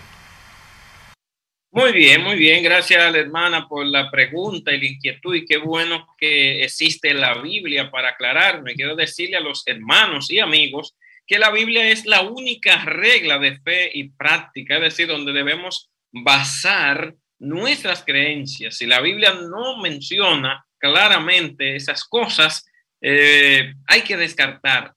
[1.72, 2.64] Muy bien, muy bien.
[2.64, 5.36] Gracias a la hermana por la pregunta y la inquietud.
[5.36, 8.76] Y qué bueno que existe la Biblia para aclararme.
[8.76, 10.96] Quiero decirle a los hermanos y amigos
[11.28, 15.90] que la Biblia es la única regla de fe y práctica, es decir, donde debemos
[16.12, 18.78] basar nuestras creencias.
[18.78, 22.66] Si la Biblia no menciona claramente esas cosas,
[23.02, 24.94] eh, hay que descartar.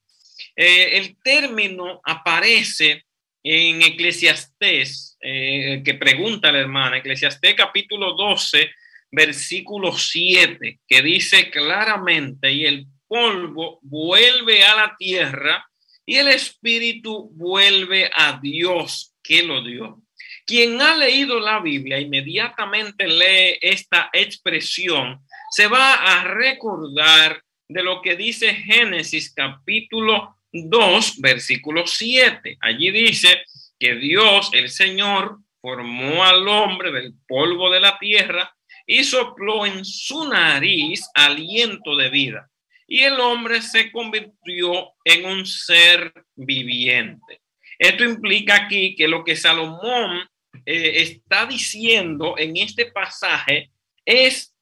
[0.54, 3.04] Eh, el término aparece
[3.42, 8.70] en Eclesiastés, eh, que pregunta la hermana, Eclesiastés capítulo 12,
[9.10, 15.66] versículo 7, que dice claramente, y el polvo vuelve a la tierra
[16.04, 20.02] y el espíritu vuelve a Dios que lo dio.
[20.48, 28.00] Quien ha leído la Biblia inmediatamente lee esta expresión, se va a recordar de lo
[28.00, 32.56] que dice Génesis capítulo 2, versículo 7.
[32.62, 33.42] Allí dice
[33.78, 38.50] que Dios, el Señor, formó al hombre del polvo de la tierra
[38.86, 42.48] y sopló en su nariz aliento de vida.
[42.86, 47.42] Y el hombre se convirtió en un ser viviente.
[47.78, 50.26] Esto implica aquí que lo que Salomón
[50.70, 53.70] eh, está diciendo en este pasaje
[54.04, 54.54] es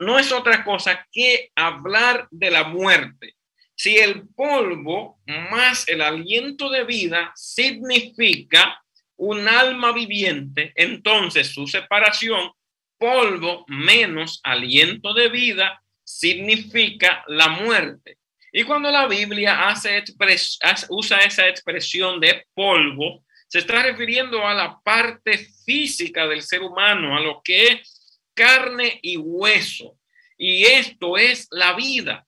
[0.00, 3.36] no es otra cosa que hablar de la muerte.
[3.74, 8.82] Si el polvo más el aliento de vida significa
[9.16, 12.50] un alma viviente, entonces su separación,
[12.98, 18.16] polvo menos aliento de vida, significa la muerte.
[18.52, 20.02] Y cuando la Biblia hace
[20.88, 25.36] usa esa expresión de polvo, se está refiriendo a la parte
[25.66, 29.98] física del ser humano, a lo que es carne y hueso.
[30.38, 32.26] Y esto es la vida.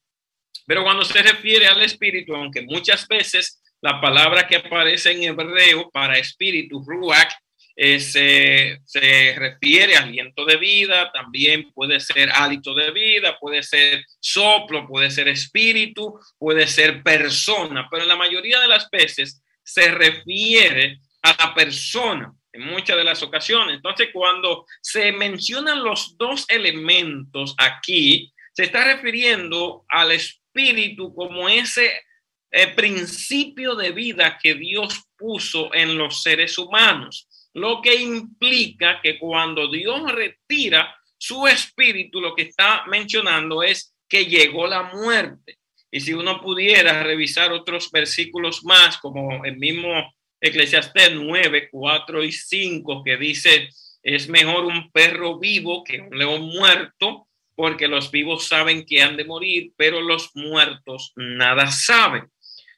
[0.67, 5.91] Pero cuando se refiere al espíritu, aunque muchas veces la palabra que aparece en hebreo
[5.91, 7.33] para espíritu, ruach,
[7.75, 13.63] eh, se, se, refiere a aliento de vida, también puede ser hálito de vida, puede
[13.63, 19.91] ser soplo, puede ser espíritu, puede ser persona, pero la mayoría de las veces se
[19.91, 23.77] refiere a la persona en muchas de las ocasiones.
[23.77, 31.91] Entonces, cuando se mencionan los dos elementos aquí, se está refiriendo al espíritu como ese
[32.51, 39.19] eh, principio de vida que Dios puso en los seres humanos, lo que implica que
[39.19, 45.59] cuando Dios retira su espíritu, lo que está mencionando es que llegó la muerte.
[45.91, 50.14] Y si uno pudiera revisar otros versículos más, como el mismo
[50.45, 53.69] Eclesiastés 9, 4 y 5, que dice,
[54.03, 59.17] es mejor un perro vivo que un león muerto, porque los vivos saben que han
[59.17, 62.25] de morir, pero los muertos nada saben.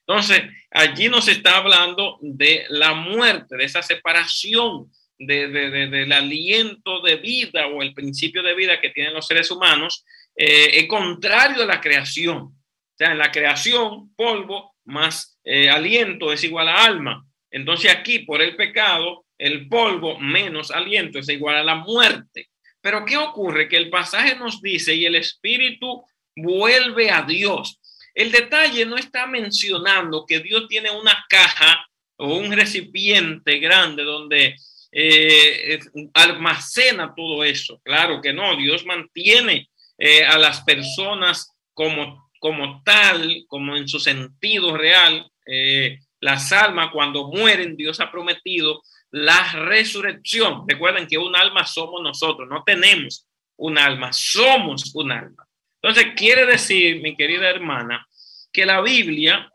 [0.06, 7.16] Entonces, allí nos está hablando de la muerte, de esa separación de, del aliento de
[7.16, 10.04] vida o el principio de vida que tienen los seres humanos,
[10.36, 12.38] eh, contrario a la creación.
[12.38, 17.26] O sea, en la creación, polvo más eh, aliento es igual a alma.
[17.56, 22.50] Entonces aquí, por el pecado, el polvo menos aliento es igual a la muerte.
[22.82, 23.66] Pero ¿qué ocurre?
[23.66, 26.04] Que el pasaje nos dice y el espíritu
[26.36, 27.80] vuelve a Dios.
[28.14, 31.82] El detalle no está mencionando que Dios tiene una caja
[32.18, 34.54] o un recipiente grande donde
[34.92, 35.80] eh,
[36.12, 37.80] almacena todo eso.
[37.82, 43.98] Claro que no, Dios mantiene eh, a las personas como, como tal, como en su
[43.98, 45.26] sentido real.
[45.46, 50.64] Eh, las almas cuando mueren, Dios ha prometido la resurrección.
[50.66, 55.46] Recuerden que un alma somos nosotros, no tenemos un alma, somos un alma.
[55.80, 58.04] Entonces, quiere decir, mi querida hermana,
[58.52, 59.48] que la Biblia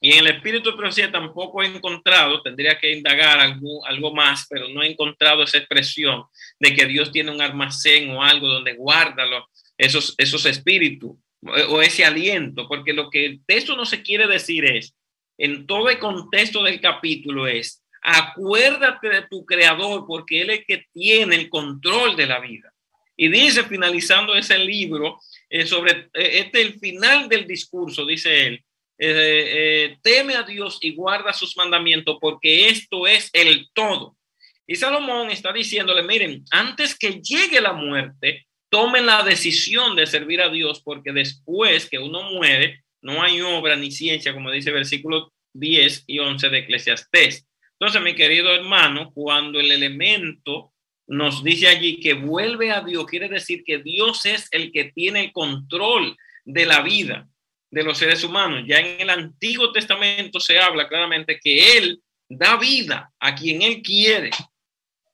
[0.00, 4.48] y en el Espíritu de Profecía tampoco he encontrado, tendría que indagar algo, algo más,
[4.50, 6.24] pero no he encontrado esa expresión
[6.58, 9.44] de que Dios tiene un almacén o algo donde guarda los,
[9.78, 11.12] esos, esos espíritus
[11.68, 14.96] o ese aliento, porque lo que de eso no se quiere decir es,
[15.40, 20.66] en todo el contexto del capítulo es, acuérdate de tu creador porque él es el
[20.66, 22.70] que tiene el control de la vida.
[23.16, 28.64] Y dice, finalizando ese libro, eh, sobre eh, este el final del discurso, dice él,
[28.98, 34.16] eh, teme a Dios y guarda sus mandamientos porque esto es el todo.
[34.66, 40.42] Y Salomón está diciéndole, miren, antes que llegue la muerte, tomen la decisión de servir
[40.42, 45.32] a Dios porque después que uno muere, no hay obra ni ciencia, como dice versículo
[45.54, 47.46] 10 y 11 de Eclesiastés.
[47.78, 50.72] Entonces, mi querido hermano, cuando el elemento
[51.06, 55.20] nos dice allí que vuelve a Dios, quiere decir que Dios es el que tiene
[55.20, 57.26] el control de la vida
[57.70, 58.64] de los seres humanos.
[58.66, 63.82] Ya en el Antiguo Testamento se habla claramente que Él da vida a quien Él
[63.82, 64.30] quiere.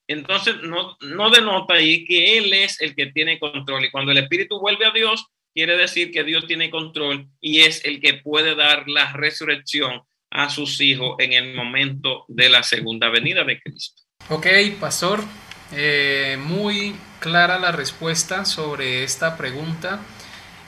[0.09, 3.84] entonces no, no denota ahí que Él es el que tiene control.
[3.84, 5.26] Y cuando el Espíritu vuelve a Dios,
[5.57, 10.50] quiere decir que Dios tiene control y es el que puede dar la resurrección a
[10.50, 14.02] sus hijos en el momento de la segunda venida de Cristo.
[14.28, 14.46] Ok,
[14.78, 15.24] pastor,
[15.72, 20.00] eh, muy clara la respuesta sobre esta pregunta.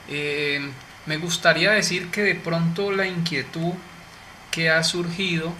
[0.09, 0.59] Eh,
[1.05, 3.73] me gustaría decir que de pronto la inquietud
[4.49, 5.53] que ha surgido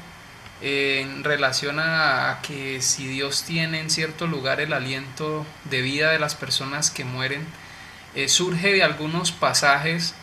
[0.62, 6.20] en relación a, que si Dios tiene en cierto lugar el aliento de vida de
[6.20, 7.46] las personas que mueren,
[8.16, 10.14] eh, surge de algunos pasajes,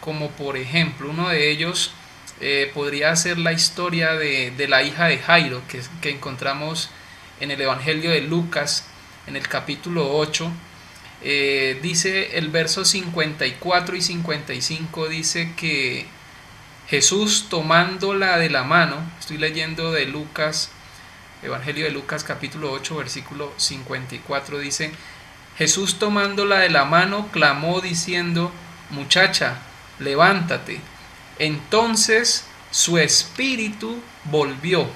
[0.00, 1.92] como por ejemplo, uno de ellos
[2.40, 6.90] eh, podría ser la historia de, la hija de Jairo, que, que, encontramos
[7.40, 8.86] en el Evangelio de Lucas,
[9.26, 10.50] en el capítulo 8.
[11.22, 16.06] Eh, dice el verso 54 y 55, dice que
[16.88, 20.70] Jesús tomándola de la mano, estoy leyendo de Lucas,
[21.42, 24.92] Evangelio de Lucas capítulo 8, versículo 54, dice,
[25.58, 28.52] Jesús tomándola de la mano, clamó diciendo,
[28.90, 29.58] muchacha,
[29.98, 30.80] levántate.
[31.38, 34.86] Entonces su espíritu volvió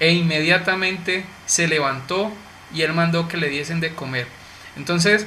[0.00, 2.32] e inmediatamente se levantó
[2.72, 4.26] y él mandó que le diesen de comer.
[4.76, 5.26] Entonces,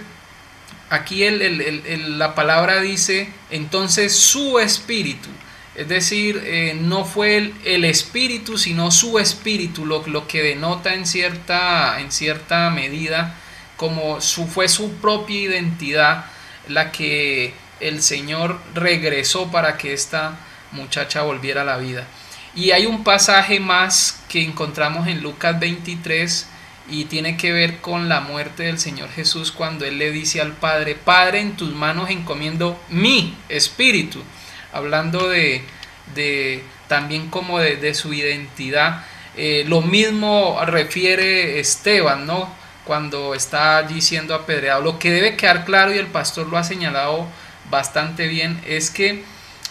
[0.90, 5.30] aquí la palabra dice, entonces su espíritu.
[5.76, 11.06] Es decir, eh, no fue el, espíritu, sino su espíritu, lo, lo, que denota en
[11.06, 13.36] cierta, en cierta medida
[13.78, 16.26] como su, fue su propia identidad
[16.68, 20.38] la que el Señor regresó para que esta
[20.72, 22.06] muchacha volviera a la vida.
[22.56, 26.48] Y hay un pasaje más que encontramos en Lucas 23
[26.90, 30.54] y tiene que ver con la muerte del Señor Jesús cuando Él le dice al
[30.54, 34.24] Padre, Padre, en tus manos encomiendo mi espíritu
[34.74, 35.64] hablando de,
[36.88, 39.04] también como de, su identidad.
[39.36, 42.50] Eh, lo mismo refiere Esteban, ¿no?
[42.88, 44.82] Cuando está allí siendo apedreado.
[44.82, 47.28] Lo que debe quedar claro, y el pastor lo ha señalado
[47.70, 49.24] bastante bien, es que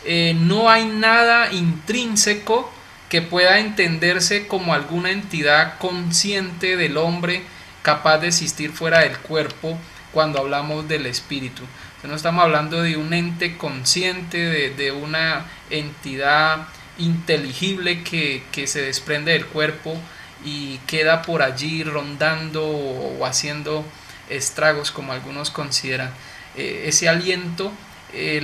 [0.04, 2.70] eh, no hay nada intrínseco
[3.08, 7.42] que pueda entenderse como alguna entidad consciente del hombre
[7.82, 9.78] capaz de existir fuera del cuerpo
[10.12, 11.64] cuando hablamos del espíritu
[12.06, 19.46] no estamos hablando de un ente consciente, de, una entidad inteligible que, se desprende del
[19.46, 19.96] cuerpo
[20.44, 23.84] y queda por allí rondando o, haciendo
[24.28, 26.10] estragos como algunos consideran.
[26.56, 27.72] Eh, ese aliento
[28.12, 28.40] eh,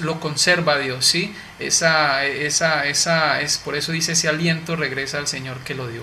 [0.00, 1.34] lo conserva Dios, ¿sí?
[1.58, 6.02] Esa, esa, esa, es, por eso dice ese aliento regresa al Señor que lo dio.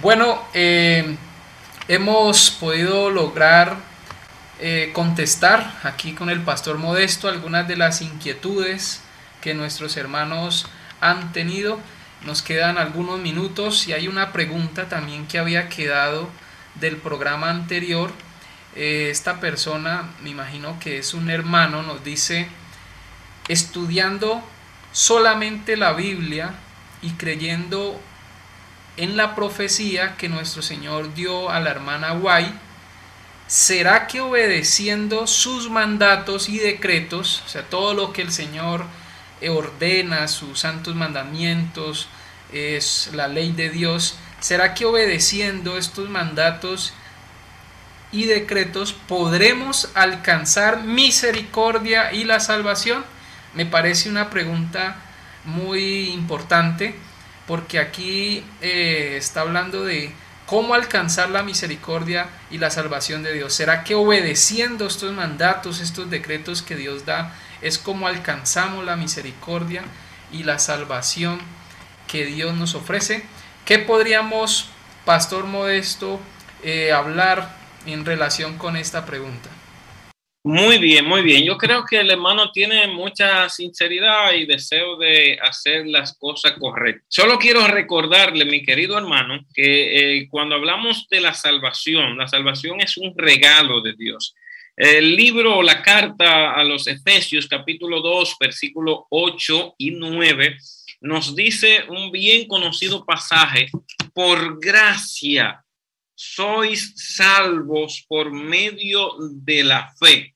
[0.00, 1.16] Bueno, eh,
[1.88, 3.88] hemos podido lograr
[4.92, 9.02] contestar aquí con el pastor Modesto algunas de las inquietudes
[9.40, 10.66] que nuestros hermanos
[11.00, 11.78] han tenido.
[12.28, 16.28] Nos quedan algunos minutos y hay una pregunta también que había quedado
[16.74, 18.10] del programa anterior.
[18.76, 22.46] Eh, esta persona, me imagino que es un hermano, nos dice,
[23.48, 24.42] estudiando
[24.92, 26.52] solamente la Biblia
[27.00, 27.98] y creyendo
[28.98, 32.52] en la profecía que nuestro Señor dio a la hermana White,
[33.46, 38.84] ¿será que obedeciendo sus mandatos y decretos, o sea, todo lo que el Señor
[39.48, 42.06] ordena, sus santos mandamientos,
[42.52, 46.92] es la ley de Dios, ¿será que obedeciendo estos mandatos
[48.12, 53.04] y decretos podremos alcanzar misericordia y la salvación?
[53.54, 54.96] Me parece una pregunta
[55.44, 56.94] muy importante
[57.46, 60.12] porque aquí eh, está hablando de
[60.48, 63.52] ¿Cómo alcanzar la misericordia y la salvación de Dios?
[63.52, 69.82] ¿Será que obedeciendo estos mandatos, estos decretos que Dios da, es como alcanzamos la misericordia
[70.32, 71.38] y la salvación
[72.08, 73.22] que Dios nos ofrece?
[73.64, 74.68] ¿Qué podríamos,
[75.04, 76.18] Pastor Modesto,
[76.64, 77.56] eh, hablar
[77.86, 79.50] en relación con esta pregunta?
[80.44, 81.44] Muy bien, muy bien.
[81.44, 87.04] Yo creo que el hermano tiene mucha sinceridad y deseo de hacer las cosas correctas.
[87.08, 92.80] Solo quiero recordarle, mi querido hermano, que eh, cuando hablamos de la salvación, la salvación
[92.80, 94.34] es un regalo de Dios.
[94.74, 100.56] El libro, la carta a los Efesios, capítulo 2, versículo 8 y 9,
[101.00, 103.70] nos dice un bien conocido pasaje,
[104.12, 105.64] por gracia
[106.18, 110.34] sois salvos por medio de la fe.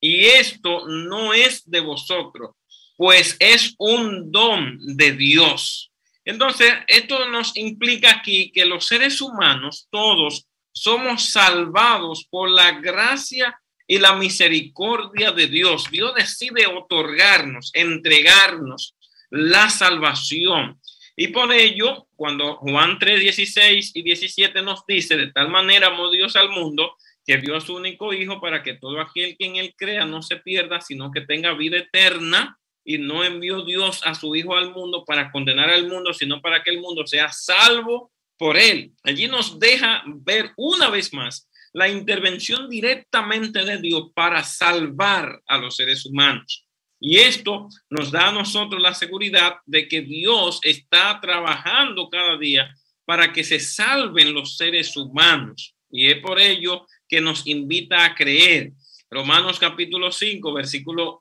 [0.00, 2.56] Y esto no es de vosotros,
[2.96, 5.92] pues es un don de Dios.
[6.24, 13.56] Entonces, esto nos implica aquí que los seres humanos, todos, somos salvados por la gracia
[13.86, 15.88] y la misericordia de Dios.
[15.90, 18.96] Dios decide otorgarnos, entregarnos
[19.32, 20.78] la salvación.
[21.16, 26.10] Y por ello, cuando Juan 3, 16 y 17 nos dice, de tal manera amó
[26.10, 29.56] Dios al mundo, que dio a su único Hijo para que todo aquel que en
[29.56, 32.58] él crea no se pierda, sino que tenga vida eterna.
[32.84, 36.62] Y no envió Dios a su Hijo al mundo para condenar al mundo, sino para
[36.62, 38.92] que el mundo sea salvo por él.
[39.04, 45.56] Allí nos deja ver una vez más la intervención directamente de Dios para salvar a
[45.58, 46.66] los seres humanos.
[47.04, 52.72] Y esto nos da a nosotros la seguridad de que Dios está trabajando cada día
[53.04, 55.74] para que se salven los seres humanos.
[55.90, 58.70] Y es por ello que nos invita a creer.
[59.10, 61.20] Romanos capítulo 5, versículo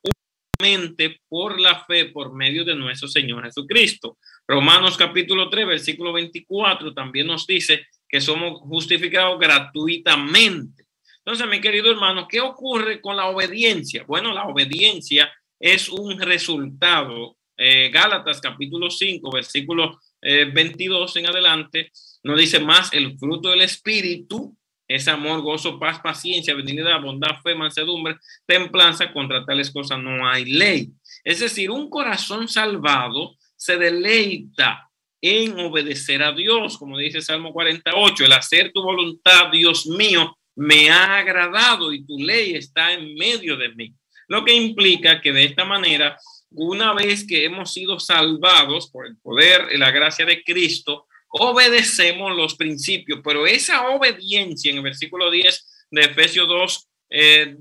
[0.59, 0.95] 1
[1.27, 4.19] por la fe por medio de nuestro Señor Jesucristo.
[4.47, 10.85] Romanos capítulo 3, versículo 24 también nos dice que somos justificados gratuitamente.
[11.25, 14.03] Entonces, mi querido hermano, ¿qué ocurre con la obediencia?
[14.07, 17.37] Bueno, la obediencia es un resultado.
[17.55, 21.91] Eh, Gálatas capítulo 5, versículo 22 eh, en adelante,
[22.23, 24.57] nos dice más el fruto del Espíritu,
[24.87, 30.45] es amor, gozo, paz, paciencia, benignidad, bondad, fe, mansedumbre, templanza, contra tales cosas no hay
[30.45, 30.89] ley.
[31.23, 34.89] Es decir, un corazón salvado se deleita
[35.21, 40.89] en obedecer a Dios, como dice Salmo 48, el hacer tu voluntad, Dios mío, me
[40.89, 43.93] ha agradado y tu ley está en medio de mí.
[44.31, 46.17] Lo que implica que de esta manera,
[46.51, 52.33] una vez que hemos sido salvados por el poder y la gracia de Cristo, obedecemos
[52.33, 57.57] los principios, pero esa obediencia en el versículo 10 de Efesios 2, 2 eh,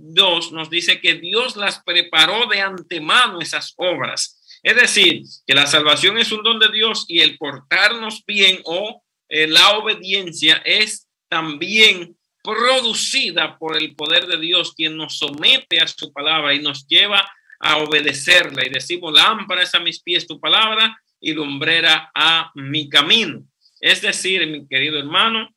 [0.53, 4.61] nos dice que Dios las preparó de antemano esas obras.
[4.63, 9.03] Es decir, que la salvación es un don de Dios y el portarnos bien o
[9.29, 15.87] eh, la obediencia es también producida por el poder de Dios, quien nos somete a
[15.87, 17.29] su palabra y nos lleva
[17.59, 18.67] a obedecerla.
[18.67, 23.43] Y decimos, lámpara es a mis pies tu palabra y lumbrera a mi camino.
[23.81, 25.55] Es decir, mi querido hermano,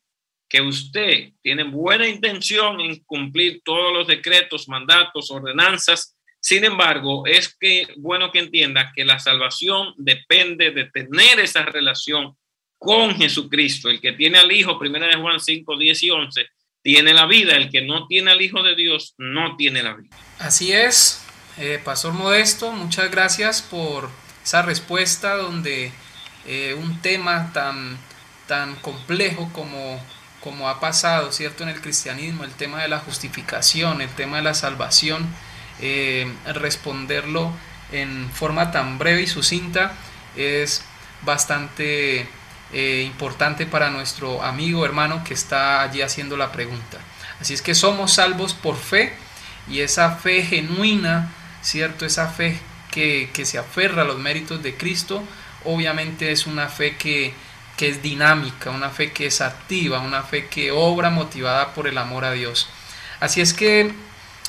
[0.48, 6.16] que usted tiene buena intención en cumplir todos los decretos, mandatos, ordenanzas.
[6.38, 12.36] Sin embargo, es que bueno que entienda que la salvación depende de tener esa relación
[12.78, 13.88] con Jesucristo.
[13.88, 16.46] El que tiene al Hijo, primera de Juan 5, 10 y 11,
[16.84, 17.56] tiene la vida.
[17.56, 20.16] El que no tiene al Hijo de Dios, no tiene la vida.
[20.38, 21.24] Así es,
[21.58, 24.08] eh, Pastor Modesto, muchas gracias por
[24.44, 25.90] esa respuesta donde
[26.46, 27.98] eh, un tema tan
[28.46, 30.00] tan complejo como,
[30.40, 31.62] como ha pasado, ¿cierto?
[31.62, 35.26] En el cristianismo, el tema de la justificación, el tema de la salvación,
[35.80, 37.52] eh, responderlo
[37.92, 39.94] en forma tan breve y sucinta
[40.36, 40.84] es
[41.22, 42.26] bastante
[42.72, 46.98] eh, importante para nuestro amigo, hermano que está allí haciendo la pregunta.
[47.40, 49.14] Así es que somos salvos por fe
[49.68, 51.30] y esa fe genuina,
[51.62, 52.06] ¿cierto?
[52.06, 52.58] Esa fe
[52.90, 55.22] que, que se aferra a los méritos de Cristo,
[55.64, 57.34] obviamente es una fe que
[57.76, 61.98] que es dinámica, una fe que es activa, una fe que obra motivada por el
[61.98, 62.68] amor a Dios.
[63.20, 63.92] Así es que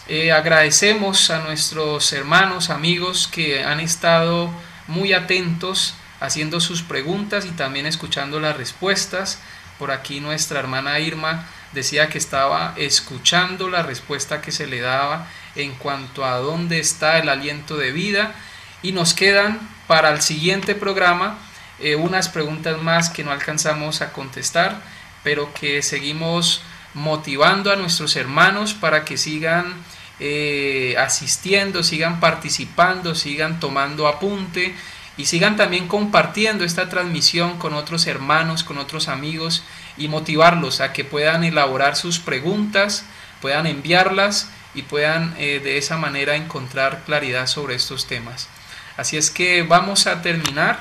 [0.08, 4.52] eh, agradecemos a nuestros hermanos, amigos que han estado
[4.88, 9.40] muy atentos haciendo sus preguntas y también escuchando las respuestas.
[9.80, 15.28] Por aquí nuestra hermana Irma decía que estaba escuchando la respuesta que se le daba
[15.56, 18.34] en cuanto a dónde está el aliento de vida
[18.82, 21.38] y nos quedan para el siguiente programa
[21.80, 24.82] eh, unas preguntas más que no alcanzamos a contestar,
[25.24, 26.62] pero que seguimos
[26.94, 29.74] motivando a nuestros hermanos para que sigan
[30.20, 34.74] eh, asistiendo, sigan participando, sigan tomando apunte
[35.18, 39.64] y sigan también compartiendo esta transmisión con otros hermanos, con otros amigos
[39.98, 43.06] y motivarlos a que puedan elaborar sus preguntas,
[43.42, 48.50] puedan enviarlas y puedan eh, de esa manera encontrar claridad sobre estos temas.
[48.98, 50.80] Así es que vamos a terminar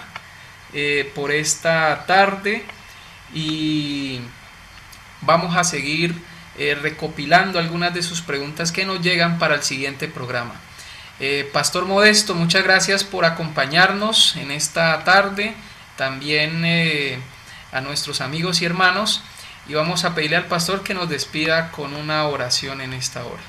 [0.73, 2.65] eh, por esta tarde
[3.33, 4.21] y
[5.21, 6.15] vamos a seguir
[6.59, 10.55] eh, recopilando algunas de sus preguntas que nos llegan para el siguiente programa.
[11.21, 15.55] Eh, Pastor Modesto, muchas gracias por acompañarnos en esta tarde,
[15.97, 16.65] también
[17.73, 19.23] a nuestros amigos y hermanos,
[19.69, 23.43] y vamos a pedirle al pastor que nos despida con una oración en esta hora.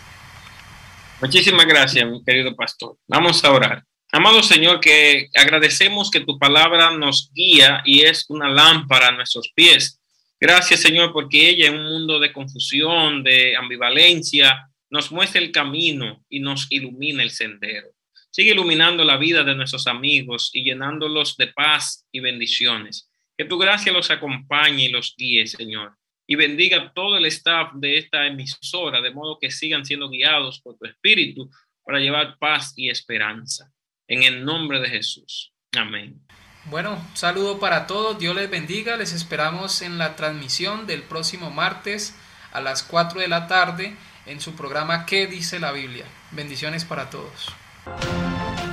[1.22, 2.98] Muchísimas gracias, mi querido pastor.
[3.08, 3.84] Vamos a orar.
[4.12, 9.52] Amado Señor, que agradecemos que tu palabra nos guía y es una lámpara a nuestros
[9.54, 10.00] pies.
[10.40, 16.24] Gracias, Señor, porque ella en un mundo de confusión, de ambivalencia, nos muestra el camino
[16.30, 17.90] y nos ilumina el sendero.
[18.30, 23.10] Sigue iluminando la vida de nuestros amigos y llenándolos de paz y bendiciones.
[23.38, 25.96] Que tu gracia los acompañe y los guíe, Señor.
[26.28, 30.78] Y bendiga todo el staff de esta emisora, de modo que sigan siendo guiados por
[30.78, 31.50] tu espíritu
[31.84, 33.72] para llevar paz y esperanza.
[34.08, 35.54] En el nombre de Jesús.
[35.78, 36.20] Amén.
[36.66, 42.18] Bueno, saludo para todos, Dios les bendiga, les esperamos en la transmisión del próximo martes
[42.52, 46.06] a las 4 de la tarde en su programa ¿Qué dice la Biblia?
[46.32, 47.54] Bendiciones para todos.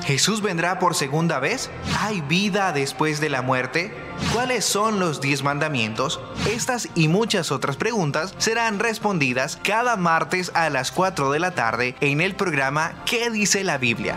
[0.04, 1.70] ¿Jesús vendrá por segunda vez?
[2.00, 3.92] ¿Hay vida después de la muerte?
[4.32, 6.20] ¿Cuáles son los diez mandamientos?
[6.50, 11.94] Estas y muchas otras preguntas serán respondidas cada martes a las 4 de la tarde
[12.00, 14.16] en el programa ¿Qué dice la Biblia?